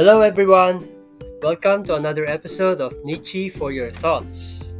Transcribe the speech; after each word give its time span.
Hello, 0.00 0.22
everyone. 0.22 0.88
Welcome 1.42 1.84
to 1.84 1.94
another 1.94 2.24
episode 2.24 2.80
of 2.80 2.96
Nietzsche 3.04 3.50
for 3.52 3.68
Your 3.68 3.92
Thoughts. 3.92 4.72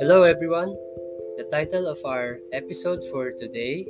Hello, 0.00 0.24
everyone. 0.24 0.72
The 1.36 1.44
title 1.52 1.84
of 1.84 2.00
our 2.00 2.40
episode 2.56 3.04
for 3.12 3.36
today 3.36 3.84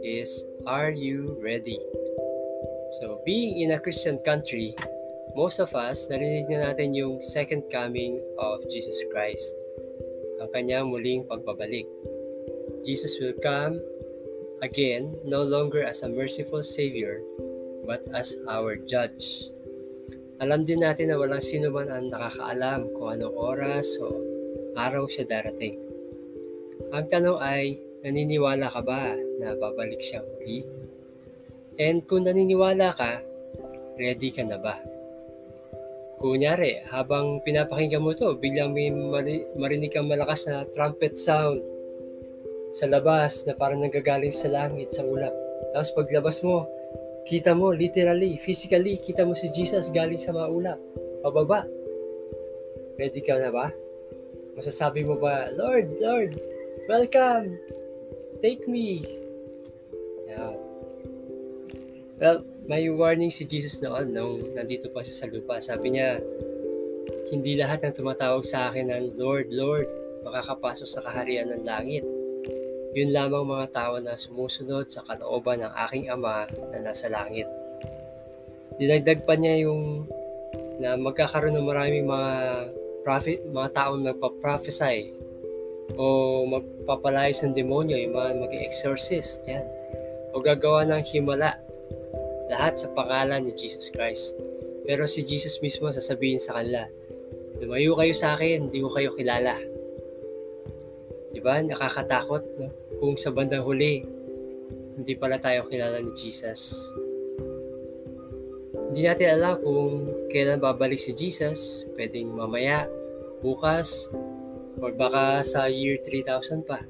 is 0.00 0.32
Are 0.64 0.88
You 0.88 1.36
Ready? 1.44 1.76
So, 3.04 3.20
being 3.28 3.60
in 3.60 3.76
a 3.76 3.78
Christian 3.78 4.16
country, 4.24 4.72
most 5.36 5.60
of 5.60 5.76
us 5.76 6.08
narinig 6.08 6.48
na 6.48 6.72
natin 6.72 6.96
yung 6.96 7.20
second 7.20 7.68
coming 7.68 8.16
of 8.40 8.64
Jesus 8.72 9.04
Christ, 9.12 9.52
ang 10.38 10.48
kanyang 10.54 10.90
muling 10.90 11.26
pagbabalik. 11.26 11.86
Jesus 12.86 13.18
will 13.18 13.34
come 13.42 13.82
again 14.62 15.14
no 15.26 15.42
longer 15.42 15.82
as 15.82 16.02
a 16.02 16.10
merciful 16.10 16.62
Savior, 16.62 17.20
but 17.86 18.02
as 18.14 18.38
our 18.46 18.78
Judge. 18.78 19.50
Alam 20.38 20.62
din 20.62 20.86
natin 20.86 21.10
na 21.10 21.18
walang 21.18 21.42
sino 21.42 21.74
man 21.74 21.90
ang 21.90 22.14
nakakaalam 22.14 22.86
kung 22.94 23.18
anong 23.18 23.34
oras 23.34 23.98
o 23.98 24.22
araw 24.78 25.10
siya 25.10 25.26
darating. 25.26 25.74
Ang 26.94 27.10
tanong 27.10 27.42
ay, 27.42 27.82
naniniwala 28.06 28.70
ka 28.70 28.78
ba 28.78 29.18
na 29.42 29.58
babalik 29.58 29.98
siya 29.98 30.22
muli? 30.22 30.62
And 31.78 32.06
kung 32.06 32.26
naniniwala 32.26 32.94
ka, 32.94 33.18
ready 33.98 34.30
ka 34.30 34.46
na 34.46 34.62
ba? 34.62 34.78
Kunyari, 36.18 36.82
habang 36.90 37.38
pinapakinggan 37.46 38.02
mo 38.02 38.10
to, 38.10 38.34
biglang 38.34 38.74
may 38.74 38.90
mari- 38.90 39.46
marinig 39.54 39.94
kang 39.94 40.10
malakas 40.10 40.50
na 40.50 40.66
trumpet 40.74 41.14
sound 41.14 41.62
sa 42.74 42.90
labas 42.90 43.46
na 43.46 43.54
parang 43.54 43.80
nanggagaling 43.80 44.34
sa 44.34 44.50
langit, 44.50 44.90
sa 44.90 45.06
ulap. 45.06 45.30
Tapos 45.72 45.94
paglabas 45.94 46.42
mo, 46.42 46.66
kita 47.22 47.54
mo, 47.54 47.70
literally, 47.70 48.34
physically, 48.40 48.98
kita 48.98 49.22
mo 49.22 49.38
si 49.38 49.46
Jesus 49.54 49.94
galing 49.94 50.18
sa 50.18 50.34
mga 50.34 50.48
ulap, 50.50 50.78
pababa. 51.22 51.62
Ready 52.98 53.22
ka 53.22 53.38
na 53.38 53.54
ba? 53.54 53.70
Masasabi 54.58 55.06
mo 55.06 55.14
ba, 55.22 55.54
Lord, 55.54 56.02
Lord, 56.02 56.34
welcome, 56.90 57.54
take 58.42 58.66
me. 58.66 59.06
Yan. 60.26 60.58
Well, 62.18 62.42
may 62.68 62.84
warning 62.92 63.32
si 63.32 63.48
Jesus 63.48 63.80
noon 63.80 64.12
nung 64.12 64.36
nandito 64.52 64.92
pa 64.92 65.00
siya 65.00 65.24
sa 65.24 65.26
lupa. 65.26 65.56
Sabi 65.56 65.96
niya, 65.96 66.20
hindi 67.32 67.56
lahat 67.56 67.80
ng 67.80 67.96
tumatawag 67.96 68.44
sa 68.44 68.68
akin 68.68 68.92
ng 68.92 69.16
Lord, 69.16 69.48
Lord, 69.48 69.88
makakapasok 70.20 70.84
sa 70.84 71.00
kaharian 71.00 71.48
ng 71.48 71.64
langit. 71.64 72.04
Yun 72.92 73.16
lamang 73.16 73.48
mga 73.48 73.72
tao 73.72 73.96
na 74.04 74.20
sumusunod 74.20 74.92
sa 74.92 75.00
kalooban 75.08 75.64
ng 75.64 75.72
aking 75.88 76.12
Ama 76.12 76.44
na 76.76 76.92
nasa 76.92 77.08
langit. 77.08 77.48
Dinagdag 78.76 79.24
pa 79.24 79.32
niya 79.32 79.64
yung 79.64 80.04
na 80.76 81.00
magkakaroon 81.00 81.56
ng 81.56 81.66
maraming 81.66 82.04
mga 82.04 82.32
prophet, 83.00 83.48
mga 83.48 83.68
taong 83.72 84.04
magpa-prophesy 84.12 85.16
o 85.96 86.04
magpapalayas 86.44 87.40
ng 87.48 87.56
demonyo, 87.56 87.96
yung 87.96 88.12
mga 88.12 88.30
mag-exorcist, 88.44 89.40
yan. 89.48 89.64
O 90.36 90.44
gagawa 90.44 90.84
ng 90.84 91.00
himala, 91.08 91.56
lahat 92.48 92.80
sa 92.80 92.88
pangalan 92.92 93.44
ni 93.44 93.52
Jesus 93.54 93.92
Christ. 93.92 94.36
Pero 94.88 95.04
si 95.04 95.24
Jesus 95.24 95.60
mismo 95.60 95.92
sasabihin 95.92 96.40
sa 96.40 96.56
kanila, 96.56 96.88
lumayo 97.60 97.92
kayo 97.92 98.14
sa 98.16 98.32
akin, 98.34 98.68
hindi 98.68 98.80
ko 98.80 98.88
kayo 98.88 99.12
kilala. 99.12 99.56
Diba? 101.32 101.60
Nakakatakot, 101.60 102.42
no? 102.56 102.72
Kung 102.98 103.20
sa 103.20 103.30
bandang 103.30 103.62
huli, 103.68 104.02
hindi 104.96 105.12
pala 105.14 105.36
tayo 105.36 105.68
kilala 105.68 106.00
ni 106.00 106.10
Jesus. 106.16 106.74
Hindi 108.88 109.04
natin 109.04 109.28
alam 109.36 109.60
kung 109.60 109.92
kailan 110.32 110.58
babalik 110.58 110.96
si 110.96 111.12
Jesus. 111.12 111.84
Pwedeng 111.92 112.32
mamaya, 112.32 112.88
bukas, 113.44 114.08
or 114.80 114.96
baka 114.96 115.44
sa 115.44 115.68
year 115.68 116.00
3000 116.00 116.64
pa. 116.64 116.80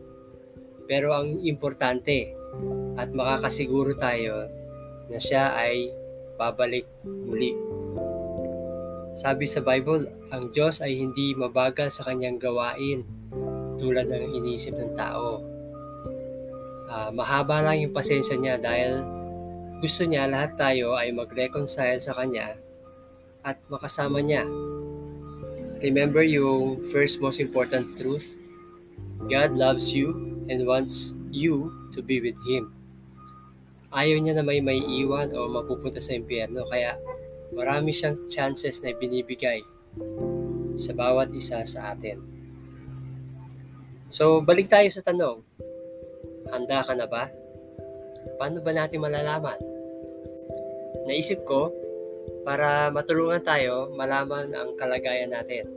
Pero 0.87 1.13
ang 1.13 1.43
importante 1.43 2.33
at 2.97 3.11
makakasiguro 3.13 3.99
tayo 3.99 4.49
na 5.09 5.19
siya 5.21 5.57
ay 5.57 5.93
babalik 6.39 6.87
muli. 7.05 7.53
Sabi 9.19 9.51
sa 9.51 9.59
Bible, 9.65 10.07
ang 10.31 10.55
Diyos 10.55 10.79
ay 10.79 10.95
hindi 10.95 11.35
mabagal 11.35 11.91
sa 11.91 12.07
kanyang 12.07 12.39
gawain 12.39 13.03
tulad 13.81 14.07
ng 14.07 14.31
iniisip 14.39 14.79
ng 14.79 14.95
tao. 14.95 15.43
Uh, 16.89 17.11
mahaba 17.13 17.61
lang 17.61 17.83
yung 17.83 17.93
pasensya 17.93 18.39
niya 18.39 18.57
dahil 18.57 19.03
gusto 19.79 20.03
niya 20.03 20.27
lahat 20.27 20.59
tayo 20.59 20.99
ay 20.99 21.15
mag-reconcile 21.15 22.03
sa 22.03 22.11
Kanya 22.15 22.59
at 23.47 23.63
makasama 23.71 24.19
niya. 24.19 24.43
Remember 25.79 26.27
yung 26.27 26.83
first 26.91 27.23
most 27.23 27.39
important 27.39 27.95
truth? 27.95 28.27
God 29.31 29.55
loves 29.55 29.95
you 29.95 30.15
and 30.51 30.67
wants 30.67 31.15
you 31.31 31.71
to 31.95 32.03
be 32.03 32.19
with 32.19 32.35
Him. 32.47 32.78
Ayaw 33.89 34.17
niya 34.21 34.37
na 34.37 34.45
may 34.45 34.61
may 34.61 34.79
iwan 34.79 35.33
o 35.33 35.49
mapupunta 35.49 35.97
sa 36.01 36.13
impyerno 36.13 36.65
kaya 36.69 37.01
marami 37.57 37.93
siyang 37.93 38.21
chances 38.29 38.85
na 38.85 38.93
binibigay 38.93 39.65
sa 40.77 40.93
bawat 40.93 41.33
isa 41.33 41.65
sa 41.65 41.97
atin. 41.97 42.21
So, 44.09 44.41
balik 44.41 44.73
tayo 44.73 44.89
sa 44.89 45.05
tanong. 45.05 45.45
Handa 46.49 46.81
ka 46.81 46.97
na 46.97 47.05
ba? 47.05 47.29
Paano 48.41 48.65
ba 48.65 48.73
natin 48.73 49.05
malalaman? 49.05 49.61
Naisip 51.05 51.45
ko, 51.45 51.73
para 52.49 52.89
matulungan 52.89 53.45
tayo 53.45 53.93
malaman 53.93 54.53
ang 54.57 54.73
kalagayan 54.81 55.33
natin. 55.33 55.69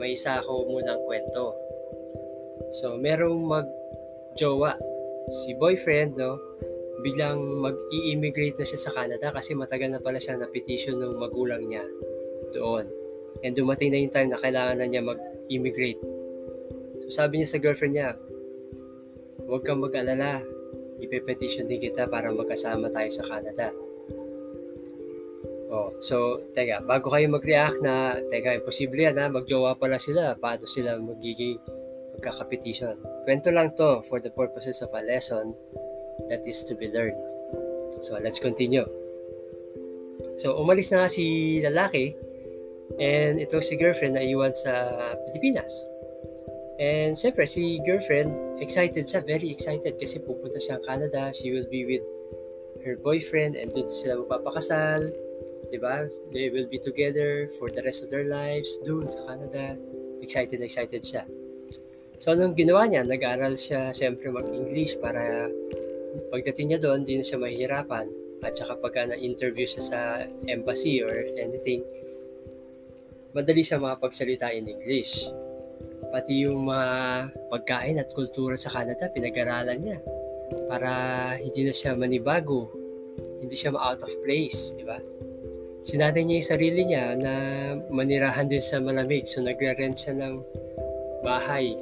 May 0.00 0.16
isa 0.16 0.40
ako 0.40 0.68
munang 0.68 1.04
kwento. 1.04 1.52
So, 2.80 2.96
merong 2.96 3.44
mag-jowa. 3.44 4.76
Si 5.28 5.52
boyfriend, 5.56 6.16
no, 6.16 6.40
biglang 7.00 7.38
mag-i-immigrate 7.62 8.58
na 8.58 8.66
siya 8.66 8.80
sa 8.80 8.94
Canada 8.94 9.30
kasi 9.30 9.54
matagal 9.54 9.94
na 9.94 10.02
pala 10.02 10.18
siya 10.18 10.38
na-petition 10.38 10.98
ng 10.98 11.14
magulang 11.18 11.62
niya 11.66 11.84
doon. 12.50 12.86
And 13.46 13.54
dumating 13.54 13.94
na 13.94 14.02
yung 14.02 14.14
time 14.14 14.30
na 14.34 14.40
kailangan 14.40 14.82
na 14.82 14.86
niya 14.88 15.02
mag-immigrate. 15.04 16.02
So, 17.06 17.22
sabi 17.22 17.38
niya 17.38 17.48
sa 17.54 17.62
girlfriend 17.62 17.94
niya, 17.94 18.18
huwag 19.46 19.62
kang 19.62 19.78
mag-alala, 19.78 20.42
ipepetition 20.98 21.70
din 21.70 21.78
kita 21.78 22.10
para 22.10 22.34
magkasama 22.34 22.90
tayo 22.90 23.10
sa 23.14 23.24
Canada. 23.24 23.70
Oh, 25.68 25.92
so, 26.00 26.42
teka, 26.56 26.80
bago 26.82 27.12
kayo 27.12 27.28
mag-react 27.28 27.78
na, 27.84 28.18
teka, 28.32 28.56
imposible 28.56 29.04
yan 29.04 29.20
ha, 29.20 29.28
magjowa 29.28 29.76
pala 29.76 30.00
sila, 30.00 30.34
paano 30.34 30.64
sila 30.64 30.96
magiging 30.96 31.60
magkakapetition. 32.18 32.98
Kwento 33.22 33.52
lang 33.54 33.76
to 33.78 34.02
for 34.08 34.18
the 34.18 34.32
purposes 34.32 34.82
of 34.82 34.90
a 34.96 35.04
lesson 35.04 35.54
that 36.26 36.42
is 36.42 36.66
to 36.66 36.74
be 36.74 36.90
learned. 36.90 37.22
So, 38.02 38.18
let's 38.18 38.42
continue. 38.42 38.86
So, 40.38 40.58
umalis 40.58 40.90
na 40.90 41.06
si 41.10 41.58
lalaki 41.62 42.14
and 42.98 43.38
ito 43.38 43.58
si 43.62 43.78
girlfriend 43.78 44.18
na 44.18 44.22
iwan 44.22 44.54
sa 44.54 44.70
Pilipinas. 45.30 45.70
And 46.78 47.18
siyempre, 47.18 47.42
si 47.42 47.82
girlfriend, 47.82 48.62
excited 48.62 49.10
siya, 49.10 49.26
very 49.26 49.50
excited 49.50 49.98
kasi 49.98 50.22
pupunta 50.22 50.62
siya 50.62 50.78
Canada, 50.86 51.34
she 51.34 51.50
will 51.50 51.66
be 51.66 51.82
with 51.82 52.06
her 52.86 52.94
boyfriend 53.02 53.58
and 53.58 53.74
doon 53.74 53.90
sila 53.90 54.22
magpapakasal, 54.22 55.10
diba? 55.74 56.06
They 56.30 56.54
will 56.54 56.70
be 56.70 56.78
together 56.78 57.50
for 57.58 57.66
the 57.66 57.82
rest 57.82 58.06
of 58.06 58.14
their 58.14 58.30
lives 58.30 58.78
doon 58.86 59.10
sa 59.10 59.26
Canada. 59.26 59.74
Excited, 60.22 60.62
excited 60.62 61.02
siya. 61.02 61.26
So, 62.22 62.34
anong 62.34 62.54
ginawa 62.54 62.86
niya? 62.86 63.02
Nag-aral 63.06 63.58
siya, 63.58 63.90
siyempre, 63.90 64.30
mag-English 64.30 65.02
para 65.02 65.50
pagdating 66.30 66.74
niya 66.74 66.80
doon, 66.80 67.04
di 67.04 67.18
na 67.18 67.24
siya 67.24 67.40
mahihirapan. 67.40 68.06
At 68.38 68.54
saka 68.54 68.78
pagka 68.78 69.10
na-interview 69.10 69.66
siya 69.66 69.82
sa 69.82 69.98
embassy 70.46 71.02
or 71.02 71.10
anything, 71.34 71.82
madali 73.34 73.62
siya 73.66 73.82
makapagsalita 73.82 74.54
in 74.54 74.70
English. 74.70 75.26
Pati 76.08 76.46
yung 76.46 76.64
mga 76.64 76.88
pagkain 77.50 78.00
at 78.00 78.14
kultura 78.14 78.54
sa 78.54 78.70
Canada, 78.72 79.10
pinag-aralan 79.10 79.78
niya 79.82 79.98
para 80.70 80.90
hindi 81.36 81.66
na 81.66 81.74
siya 81.74 81.92
manibago, 81.98 82.72
hindi 83.42 83.52
siya 83.52 83.74
ma-out 83.74 84.00
of 84.06 84.12
place, 84.24 84.72
di 84.78 84.86
ba? 84.86 84.96
Sinanay 85.84 86.24
niya 86.24 86.36
yung 86.40 86.50
sarili 86.52 86.82
niya 86.84 87.04
na 87.16 87.32
manirahan 87.88 88.48
din 88.48 88.60
sa 88.62 88.76
malamig. 88.76 89.24
So 89.28 89.40
nagre-rent 89.40 89.96
siya 89.96 90.14
ng 90.16 90.34
bahay 91.24 91.74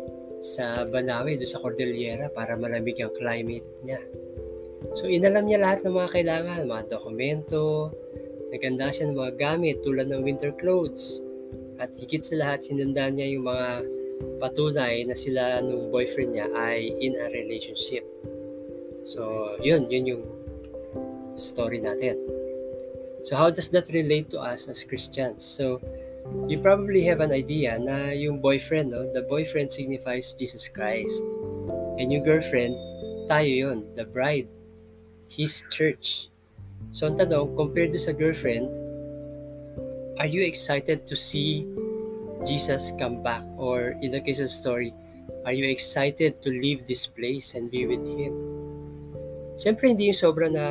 sa 0.44 0.84
Banawe, 0.86 1.36
doon 1.36 1.48
sa 1.48 1.62
Cordillera 1.62 2.28
para 2.30 2.54
malamig 2.54 2.98
ang 3.00 3.12
climate 3.14 3.66
niya. 3.82 4.00
So 4.92 5.08
inalam 5.08 5.48
niya 5.48 5.62
lahat 5.62 5.84
ng 5.84 5.94
mga 5.96 6.12
kailangan, 6.12 6.68
mga 6.68 6.84
dokumento, 6.92 7.92
naganda 8.52 8.92
siya 8.92 9.10
ng 9.10 9.18
mga 9.18 9.32
gamit 9.36 9.82
tulad 9.82 10.08
ng 10.08 10.22
winter 10.22 10.52
clothes. 10.54 11.20
At 11.76 11.92
higit 11.92 12.24
sa 12.24 12.40
lahat, 12.40 12.64
hinanda 12.68 13.12
niya 13.12 13.36
yung 13.36 13.44
mga 13.44 13.68
patunay 14.40 15.04
na 15.04 15.12
sila 15.12 15.60
nung 15.60 15.92
boyfriend 15.92 16.32
niya 16.32 16.48
ay 16.56 16.88
in 17.04 17.20
a 17.20 17.28
relationship. 17.28 18.04
So, 19.04 19.54
yun, 19.60 19.86
yun 19.92 20.04
yung 20.08 20.24
story 21.36 21.84
natin. 21.84 22.16
So, 23.28 23.36
how 23.36 23.52
does 23.52 23.68
that 23.76 23.92
relate 23.92 24.32
to 24.32 24.40
us 24.40 24.72
as 24.72 24.82
Christians? 24.88 25.44
So, 25.44 25.82
you 26.48 26.58
probably 26.62 27.02
have 27.04 27.20
an 27.20 27.32
idea 27.32 27.78
na 27.78 28.14
yung 28.14 28.38
boyfriend, 28.38 28.90
no? 28.90 29.10
the 29.12 29.22
boyfriend 29.22 29.72
signifies 29.72 30.34
Jesus 30.38 30.68
Christ. 30.68 31.22
And 31.98 32.12
yung 32.12 32.22
girlfriend, 32.22 32.76
tayo 33.26 33.48
yun, 33.48 33.78
the 33.98 34.04
bride, 34.04 34.46
His 35.26 35.66
church. 35.74 36.30
So, 36.94 37.10
ang 37.10 37.18
tanong, 37.18 37.58
compared 37.58 37.90
to 37.92 37.98
sa 37.98 38.14
girlfriend, 38.14 38.70
are 40.22 40.30
you 40.30 40.46
excited 40.46 41.04
to 41.10 41.16
see 41.18 41.66
Jesus 42.46 42.94
come 42.94 43.22
back? 43.26 43.42
Or 43.58 43.98
in 43.98 44.14
the 44.14 44.22
case 44.22 44.38
of 44.38 44.48
story, 44.48 44.94
are 45.44 45.52
you 45.52 45.66
excited 45.66 46.42
to 46.42 46.50
leave 46.50 46.86
this 46.86 47.06
place 47.06 47.58
and 47.58 47.70
be 47.70 47.90
with 47.90 48.02
Him? 48.06 48.34
Siyempre, 49.56 49.88
hindi 49.90 50.12
yung 50.12 50.20
sobra 50.20 50.46
na 50.52 50.64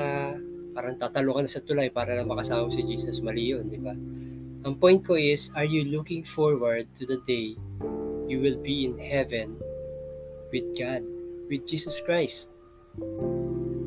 parang 0.76 0.96
tatalo 0.96 1.36
ka 1.36 1.42
na 1.42 1.52
sa 1.52 1.64
tulay 1.64 1.90
para 1.90 2.14
na 2.16 2.28
makasama 2.28 2.70
si 2.70 2.86
Jesus. 2.86 3.20
Mali 3.20 3.50
yun, 3.56 3.66
di 3.68 3.82
ba? 3.82 3.96
Ang 4.66 4.82
point 4.82 5.06
ko 5.06 5.14
is, 5.14 5.54
are 5.54 5.70
you 5.70 5.86
looking 5.86 6.26
forward 6.26 6.90
to 6.98 7.06
the 7.06 7.22
day 7.30 7.54
you 8.26 8.42
will 8.42 8.58
be 8.58 8.90
in 8.90 8.98
heaven 8.98 9.62
with 10.50 10.66
God, 10.74 11.06
with 11.46 11.70
Jesus 11.70 12.02
Christ? 12.02 12.50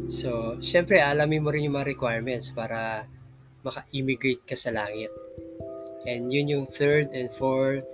So, 0.06 0.54
syempre, 0.62 1.02
alamin 1.02 1.42
mo 1.42 1.50
rin 1.50 1.66
yung 1.66 1.74
mga 1.74 1.98
requirements 1.98 2.54
para 2.54 3.10
maka-immigrate 3.66 4.46
ka 4.46 4.54
sa 4.54 4.70
langit. 4.70 5.10
And 6.06 6.30
yun 6.30 6.46
yung 6.46 6.70
third 6.70 7.10
and 7.10 7.26
fourth 7.34 7.84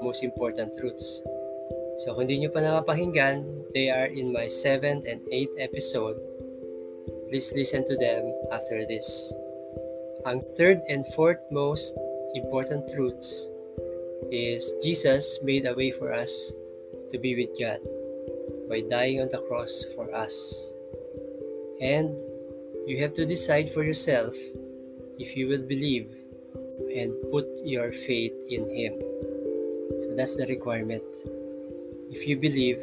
most 0.00 0.24
important 0.24 0.72
truths. 0.80 1.20
So 2.00 2.16
kung 2.16 2.24
hindi 2.24 2.40
nyo 2.40 2.50
pa 2.56 2.64
nakapakinggan, 2.64 3.44
they 3.76 3.92
are 3.92 4.08
in 4.08 4.32
my 4.32 4.48
7th 4.48 5.04
and 5.04 5.20
8th 5.28 5.56
episode. 5.60 6.16
Please 7.28 7.52
listen 7.52 7.84
to 7.84 8.00
them 8.00 8.32
after 8.48 8.88
this. 8.88 9.36
Ang 10.24 10.40
third 10.56 10.80
and 10.88 11.04
fourth 11.12 11.44
most 11.52 11.92
important 12.34 12.90
truths 12.92 13.48
is 14.30 14.72
Jesus 14.82 15.38
made 15.42 15.66
a 15.66 15.74
way 15.74 15.90
for 15.90 16.12
us 16.12 16.52
to 17.10 17.18
be 17.18 17.34
with 17.34 17.58
God 17.58 17.80
by 18.68 18.82
dying 18.88 19.20
on 19.20 19.28
the 19.28 19.42
cross 19.48 19.84
for 19.94 20.14
us. 20.14 20.72
And 21.80 22.14
you 22.86 23.02
have 23.02 23.14
to 23.14 23.26
decide 23.26 23.72
for 23.72 23.82
yourself 23.82 24.34
if 25.18 25.36
you 25.36 25.48
will 25.48 25.62
believe 25.62 26.08
and 26.94 27.12
put 27.30 27.46
your 27.64 27.92
faith 27.92 28.34
in 28.48 28.68
Him. 28.70 28.94
So 30.00 30.14
that's 30.16 30.36
the 30.36 30.46
requirement. 30.46 31.04
If 32.10 32.26
you 32.26 32.36
believe, 32.36 32.80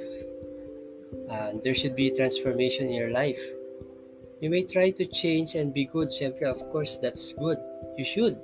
uh, 1.30 1.54
there 1.64 1.76
should 1.76 1.96
be 1.96 2.12
transformation 2.12 2.88
in 2.88 2.94
your 2.94 3.12
life. 3.12 3.42
You 4.40 4.50
may 4.50 4.64
try 4.64 4.92
to 4.92 5.06
change 5.06 5.56
and 5.56 5.74
be 5.74 5.86
good. 5.86 6.10
Siyempre, 6.10 6.44
of 6.44 6.60
course, 6.72 6.98
that's 6.98 7.34
good. 7.34 7.58
You 7.98 8.06
should. 8.06 8.38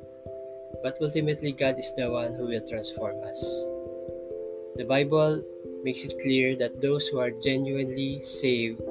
But 0.81 0.97
ultimately, 1.01 1.51
God 1.51 1.77
is 1.77 1.93
the 1.93 2.09
one 2.09 2.33
who 2.33 2.47
will 2.47 2.65
transform 2.67 3.21
us. 3.23 3.43
The 4.75 4.85
Bible 4.87 5.43
makes 5.83 6.03
it 6.03 6.17
clear 6.19 6.55
that 6.57 6.81
those 6.81 7.07
who 7.07 7.19
are 7.19 7.31
genuinely 7.43 8.23
saved 8.23 8.81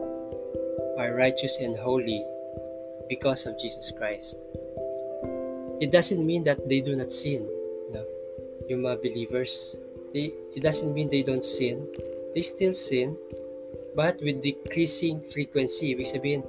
are 1.00 1.16
righteous 1.16 1.58
and 1.58 1.76
holy 1.76 2.24
because 3.08 3.46
of 3.46 3.58
Jesus 3.58 3.90
Christ 3.90 4.38
it 5.82 5.90
doesn't 5.90 6.22
mean 6.22 6.46
that 6.46 6.62
they 6.70 6.78
do 6.78 6.94
not 6.94 7.12
sin. 7.12 7.42
No? 7.90 8.06
Yung 8.70 8.86
mga 8.86 9.02
believers, 9.02 9.74
they, 10.14 10.30
it 10.54 10.62
doesn't 10.62 10.94
mean 10.94 11.10
they 11.10 11.26
don't 11.26 11.44
sin. 11.44 11.90
They 12.38 12.46
still 12.46 12.72
sin, 12.72 13.18
but 13.98 14.22
with 14.22 14.46
decreasing 14.46 15.26
frequency. 15.34 15.90
Ibig 15.98 16.06
sabihin, 16.06 16.42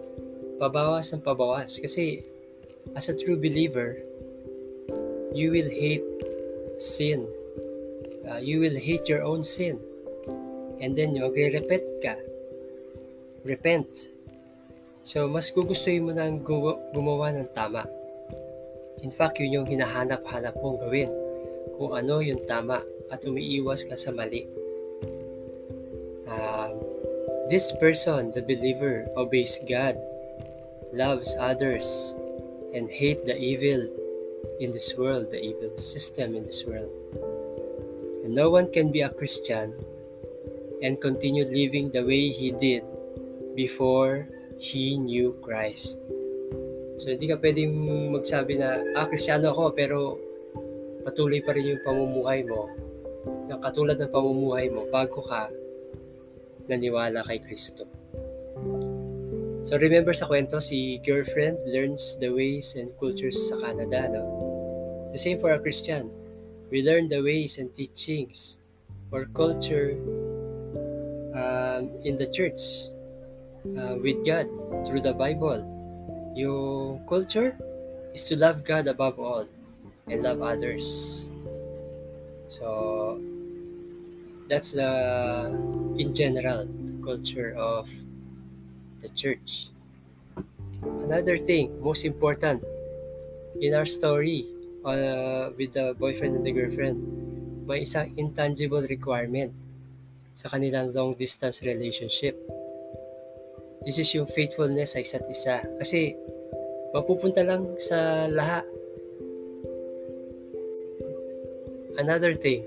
pabawas 0.61 1.09
ng 1.17 1.25
pabawas. 1.25 1.81
Kasi, 1.81 2.21
as 2.93 3.09
a 3.09 3.17
true 3.17 3.41
believer, 3.41 4.05
you 5.33 5.49
will 5.49 5.69
hate 5.69 6.05
sin. 6.77 7.25
Uh, 8.23 8.37
you 8.37 8.61
will 8.61 8.77
hate 8.77 9.09
your 9.09 9.25
own 9.25 9.43
sin. 9.43 9.81
And 10.79 10.93
then, 10.95 11.17
magre-repent 11.17 11.85
ka. 12.05 12.15
Repent. 13.43 14.13
So, 15.03 15.27
mas 15.27 15.51
gugustuhin 15.51 16.07
mo 16.07 16.11
nang 16.15 16.39
gumawa 16.93 17.33
ng 17.33 17.49
tama. 17.51 17.83
In 19.03 19.11
fact, 19.11 19.41
yun 19.41 19.63
yung 19.63 19.67
hinahanap-hanap 19.67 20.55
mong 20.61 20.79
gawin. 20.79 21.11
Kung 21.75 21.91
ano 21.97 22.23
yung 22.23 22.39
tama 22.47 22.79
at 23.11 23.25
umiiwas 23.27 23.83
ka 23.89 23.99
sa 23.99 24.13
mali. 24.13 24.47
Uh, 26.29 26.71
this 27.51 27.73
person, 27.81 28.31
the 28.31 28.45
believer, 28.45 29.03
obeys 29.19 29.59
God, 29.67 29.99
loves 30.95 31.35
others, 31.35 32.15
and 32.71 32.87
hate 32.87 33.25
the 33.27 33.35
evil 33.35 33.85
in 34.59 34.71
this 34.71 34.95
world, 34.97 35.31
the 35.31 35.41
evil 35.41 35.75
system 35.77 36.35
in 36.35 36.45
this 36.45 36.63
world. 36.65 36.91
And 38.23 38.35
no 38.35 38.49
one 38.49 38.71
can 38.71 38.91
be 38.91 39.01
a 39.01 39.11
Christian 39.11 39.75
and 40.83 40.99
continue 40.99 41.45
living 41.45 41.91
the 41.91 42.03
way 42.03 42.29
he 42.29 42.51
did 42.51 42.83
before 43.55 44.27
he 44.59 44.97
knew 44.97 45.35
Christ. 45.43 45.99
So, 46.99 47.11
hindi 47.11 47.27
ka 47.27 47.41
pwedeng 47.41 47.73
magsabi 48.15 48.59
na, 48.59 48.79
ah, 48.95 49.07
kristyano 49.09 49.51
ako, 49.51 49.75
pero 49.75 49.97
patuloy 51.03 51.43
pa 51.43 51.51
rin 51.51 51.75
yung 51.75 51.83
pamumuhay 51.83 52.47
mo, 52.47 52.71
na 53.47 53.59
katulad 53.59 53.99
ng 53.99 54.11
pamumuhay 54.11 54.71
mo 54.71 54.87
bago 54.87 55.19
ka 55.19 55.51
naniwala 56.67 57.23
kay 57.27 57.43
Kristo. 57.43 57.83
So, 59.73 59.81
remember 59.81 60.13
sa 60.13 60.29
kwento, 60.29 60.61
si 60.61 61.01
girlfriend 61.01 61.57
learns 61.65 62.13
the 62.21 62.29
ways 62.29 62.77
and 62.77 62.93
cultures 63.01 63.33
sa 63.49 63.57
Canada, 63.57 64.05
no? 64.05 64.21
The 65.09 65.17
same 65.17 65.41
for 65.41 65.49
a 65.49 65.57
Christian. 65.57 66.13
We 66.69 66.85
learn 66.85 67.09
the 67.09 67.25
ways 67.25 67.57
and 67.57 67.73
teachings 67.73 68.61
or 69.09 69.25
culture 69.33 69.97
um, 71.33 71.89
in 72.05 72.21
the 72.21 72.29
church 72.29 72.61
uh, 73.73 73.97
with 73.97 74.21
God 74.21 74.45
through 74.85 75.09
the 75.09 75.17
Bible 75.17 75.65
yung 76.37 77.01
culture 77.09 77.57
is 78.13 78.29
to 78.29 78.37
love 78.37 78.61
God 78.61 78.85
above 78.85 79.17
all 79.17 79.49
and 80.05 80.21
love 80.21 80.45
others. 80.45 80.85
So 82.45 83.17
that's 84.45 84.77
the 84.77 85.49
in 85.97 86.13
general 86.13 86.69
culture 87.01 87.57
of 87.57 87.89
the 89.03 89.11
church. 89.11 89.69
Another 91.03 91.37
thing, 91.37 91.75
most 91.83 92.07
important 92.07 92.63
in 93.59 93.75
our 93.75 93.85
story 93.85 94.47
uh, 94.87 95.51
with 95.59 95.75
the 95.75 95.93
boyfriend 95.99 96.39
and 96.39 96.47
the 96.47 96.55
girlfriend, 96.55 96.97
may 97.67 97.83
isang 97.83 98.11
intangible 98.15 98.83
requirement 98.87 99.51
sa 100.33 100.49
kanilang 100.49 100.95
long 100.95 101.13
distance 101.13 101.61
relationship 101.61 102.39
This 103.83 103.99
is 103.99 104.15
yung 104.15 104.31
faithfulness 104.31 104.95
sa 104.95 105.03
isa't 105.03 105.27
isa. 105.27 105.59
Kasi 105.75 106.15
mapupunta 106.95 107.43
lang 107.43 107.75
sa 107.75 108.31
lahat. 108.31 108.63
Another 111.99 112.31
thing, 112.31 112.63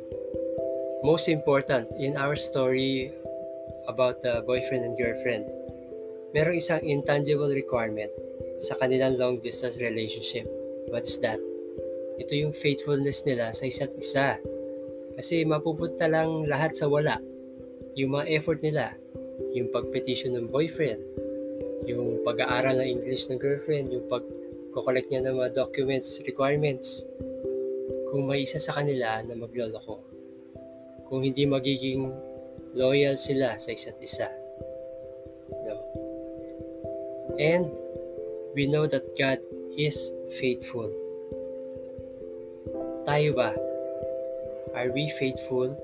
most 1.01 1.33
important 1.33 1.89
in 1.97 2.21
our 2.21 2.37
story 2.37 3.17
about 3.89 4.21
the 4.21 4.45
boyfriend 4.45 4.85
and 4.85 4.95
girlfriend, 4.95 5.49
merong 6.37 6.61
isang 6.61 6.85
intangible 6.85 7.49
requirement 7.49 8.13
sa 8.61 8.77
kanilang 8.77 9.17
long 9.17 9.41
distance 9.41 9.81
relationship. 9.81 10.45
What 10.93 11.09
is 11.09 11.17
that? 11.25 11.41
Ito 12.21 12.33
yung 12.37 12.53
faithfulness 12.53 13.25
nila 13.25 13.57
sa 13.57 13.65
isa't 13.65 13.97
isa. 13.97 14.37
Kasi 15.17 15.49
mapupunta 15.49 16.05
lang 16.05 16.45
lahat 16.45 16.77
sa 16.77 16.93
wala. 16.93 17.25
Yung 17.97 18.13
mga 18.13 18.37
effort 18.37 18.61
nila, 18.61 18.93
yung 19.57 19.73
pag-petition 19.73 20.37
ng 20.37 20.53
boyfriend, 20.53 21.01
yung 21.89 22.21
pag-aaral 22.21 22.85
ng 22.85 23.01
English 23.01 23.33
ng 23.33 23.41
girlfriend, 23.41 23.89
yung 23.89 24.05
pag-collect 24.05 25.09
niya 25.09 25.25
ng 25.25 25.41
mga 25.41 25.57
documents, 25.57 26.21
requirements, 26.29 27.09
kung 28.13 28.29
may 28.29 28.45
isa 28.45 28.61
sa 28.61 28.77
kanila 28.77 29.25
na 29.25 29.33
magloloko. 29.33 30.05
Kung 31.09 31.25
hindi 31.25 31.49
magiging 31.49 32.13
loyal 32.77 33.17
sila 33.17 33.57
sa 33.57 33.73
isa't 33.73 33.97
isa. 34.05 34.29
And 37.39 37.71
we 38.55 38.67
know 38.67 38.87
that 38.87 39.17
God 39.19 39.39
is 39.77 40.11
faithful. 40.41 40.91
Tayo 43.07 43.37
ba? 43.37 43.55
Are 44.75 44.93
we 44.93 45.09
faithful 45.15 45.77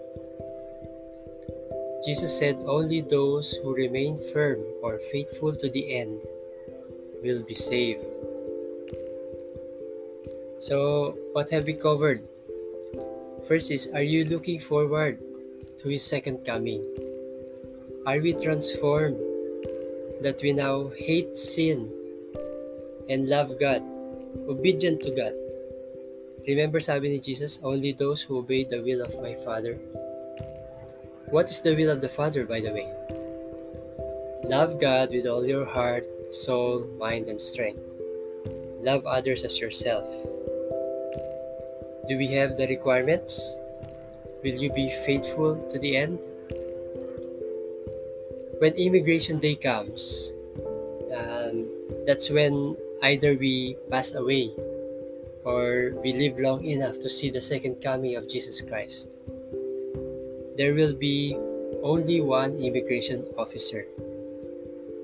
Jesus 2.03 2.35
said, 2.37 2.59
Only 2.67 3.01
those 3.01 3.55
who 3.63 3.75
remain 3.75 4.19
firm 4.35 4.59
or 4.83 4.99
faithful 5.15 5.55
to 5.55 5.71
the 5.71 5.95
end 5.95 6.19
will 7.23 7.47
be 7.47 7.55
saved. 7.55 8.03
So, 10.59 11.15
what 11.31 11.51
have 11.55 11.67
we 11.67 11.75
covered? 11.75 12.27
First 13.47 13.71
is, 13.71 13.87
are 13.95 14.03
you 14.03 14.25
looking 14.25 14.59
forward 14.59 15.23
to 15.79 15.89
His 15.89 16.03
second 16.03 16.43
coming? 16.45 16.83
Are 18.05 18.19
we 18.19 18.35
transformed 18.35 19.19
that 20.23 20.43
we 20.43 20.53
now 20.53 20.91
hate 20.97 21.37
sin 21.37 21.91
and 23.09 23.29
love 23.29 23.59
God, 23.59 23.83
obedient 24.49 25.01
to 25.03 25.11
God? 25.11 25.35
Remember 26.47 26.81
sabi 26.81 27.11
ni 27.11 27.21
Jesus, 27.21 27.61
only 27.63 27.93
those 27.93 28.23
who 28.23 28.39
obey 28.39 28.65
the 28.65 28.83
will 28.83 29.03
of 29.03 29.21
my 29.23 29.35
Father. 29.35 29.79
What 31.31 31.51
is 31.51 31.63
the 31.63 31.75
will 31.75 31.91
of 31.91 32.01
the 32.01 32.09
Father, 32.09 32.45
by 32.45 32.61
the 32.61 32.73
way? 32.73 32.89
Love 34.45 34.81
God 34.81 35.11
with 35.11 35.27
all 35.27 35.47
your 35.47 35.65
heart, 35.65 36.05
soul, 36.35 36.85
mind, 36.99 37.29
and 37.29 37.41
strength. 37.41 37.81
Love 38.83 39.07
others 39.07 39.45
as 39.45 39.61
yourself. 39.61 40.05
Do 42.09 42.19
we 42.19 42.35
have 42.35 42.57
the 42.57 42.67
requirements? 42.67 43.39
Will 44.43 44.59
you 44.59 44.73
be 44.73 44.91
faithful 45.07 45.55
to 45.71 45.79
the 45.79 45.97
end? 45.97 46.19
When 48.63 48.79
immigration 48.79 49.43
day 49.43 49.59
comes, 49.59 50.31
um, 51.11 51.67
that's 52.07 52.31
when 52.31 52.79
either 53.03 53.35
we 53.35 53.75
pass 53.91 54.15
away 54.15 54.55
or 55.43 55.99
we 55.99 56.15
live 56.15 56.39
long 56.39 56.63
enough 56.63 57.03
to 57.03 57.11
see 57.11 57.27
the 57.27 57.43
second 57.43 57.83
coming 57.83 58.15
of 58.15 58.31
Jesus 58.31 58.63
Christ. 58.63 59.11
There 60.55 60.79
will 60.79 60.95
be 60.95 61.35
only 61.83 62.23
one 62.23 62.63
immigration 62.63 63.27
officer, 63.35 63.83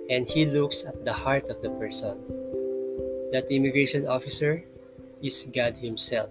and 0.06 0.30
he 0.30 0.46
looks 0.46 0.86
at 0.86 1.02
the 1.02 1.26
heart 1.26 1.50
of 1.50 1.58
the 1.58 1.74
person. 1.82 2.14
That 3.34 3.50
immigration 3.50 4.06
officer 4.06 4.62
is 5.18 5.50
God 5.50 5.74
Himself. 5.82 6.30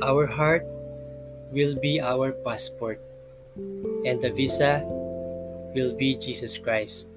Our 0.00 0.24
heart 0.24 0.64
will 1.52 1.76
be 1.76 2.00
our 2.00 2.32
passport, 2.32 3.04
and 4.08 4.16
the 4.24 4.32
visa 4.32 4.80
will 5.74 5.96
be 5.96 6.16
Jesus 6.16 6.56
Christ. 6.56 7.08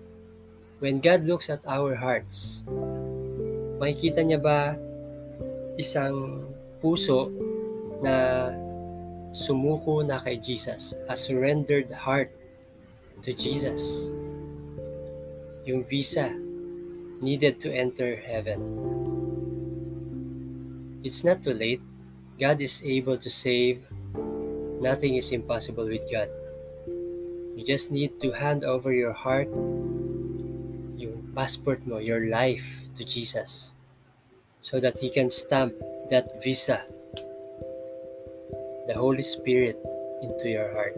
When 0.81 0.99
God 0.99 1.29
looks 1.29 1.49
at 1.49 1.61
our 1.69 1.93
hearts, 1.93 2.65
makikita 3.77 4.25
niya 4.25 4.41
ba 4.41 4.73
isang 5.77 6.45
puso 6.81 7.29
na 8.01 8.49
sumuko 9.31 10.01
na 10.01 10.17
kay 10.19 10.41
Jesus, 10.41 10.97
a 11.05 11.13
surrendered 11.13 11.93
heart 11.93 12.33
to 13.21 13.31
Jesus? 13.37 14.09
Yung 15.69 15.85
visa 15.85 16.33
needed 17.21 17.61
to 17.61 17.69
enter 17.69 18.17
heaven. 18.17 18.57
It's 21.05 21.21
not 21.21 21.45
too 21.45 21.53
late. 21.53 21.81
God 22.41 22.57
is 22.57 22.81
able 22.81 23.21
to 23.21 23.29
save. 23.29 23.85
Nothing 24.81 25.21
is 25.21 25.29
impossible 25.29 25.85
with 25.85 26.01
God. 26.09 26.40
You 27.61 27.69
just 27.69 27.93
need 27.93 28.17
to 28.25 28.33
hand 28.33 28.65
over 28.65 28.89
your 28.89 29.13
heart, 29.13 29.45
yung 30.97 31.29
passport 31.37 31.85
mo, 31.85 32.01
your 32.01 32.25
life 32.25 32.65
to 32.97 33.05
Jesus 33.05 33.77
so 34.65 34.81
that 34.81 34.97
He 34.97 35.13
can 35.13 35.29
stamp 35.29 35.77
that 36.09 36.41
visa, 36.41 36.81
the 38.89 38.97
Holy 38.97 39.21
Spirit, 39.21 39.77
into 40.25 40.49
your 40.49 40.73
heart. 40.73 40.97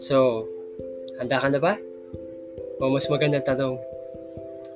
So, 0.00 0.48
handa 1.20 1.44
ka 1.44 1.52
na 1.52 1.60
ba? 1.60 1.76
O 2.80 2.88
mas 2.88 3.12
magandang 3.12 3.44
tanong, 3.44 3.76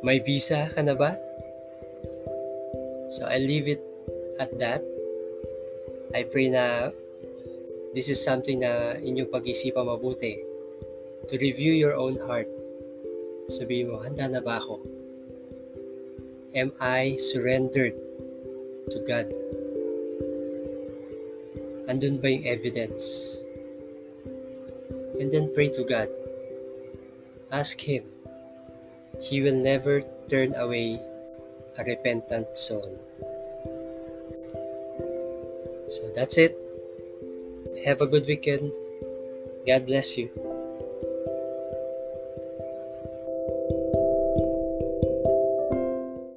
may 0.04 0.20
visa 0.20 0.68
ka 0.76 0.84
na 0.84 0.92
ba? 0.92 1.16
So, 3.08 3.24
I 3.24 3.40
leave 3.40 3.64
it 3.64 3.80
at 4.36 4.52
that. 4.60 4.84
I 6.12 6.28
pray 6.28 6.52
na 6.52 6.92
this 7.92 8.08
is 8.08 8.24
something 8.24 8.64
na 8.64 8.96
inyong 8.96 9.28
pag-isipan 9.28 9.84
mabuti. 9.84 10.40
To 11.28 11.36
review 11.36 11.76
your 11.76 11.94
own 11.94 12.16
heart. 12.24 12.48
Sabihin 13.52 13.92
mo, 13.92 14.00
handa 14.00 14.26
na 14.32 14.40
ba 14.40 14.58
ako? 14.58 14.80
Am 16.56 16.72
I 16.80 17.20
surrendered 17.20 17.96
to 18.88 18.98
God? 19.04 19.28
Andun 21.88 22.20
ba 22.20 22.32
yung 22.32 22.48
evidence? 22.48 23.36
And 25.20 25.28
then 25.28 25.52
pray 25.52 25.68
to 25.76 25.84
God. 25.84 26.08
Ask 27.52 27.76
Him. 27.84 28.08
He 29.20 29.44
will 29.44 29.56
never 29.56 30.00
turn 30.32 30.56
away 30.56 30.96
a 31.76 31.84
repentant 31.84 32.56
soul. 32.56 32.96
So 35.92 36.08
that's 36.16 36.40
it. 36.40 36.61
Have 37.84 38.00
a 38.00 38.06
good 38.06 38.26
weekend. 38.26 38.72
God 39.66 39.86
bless 39.86 40.16
you. 40.16 40.51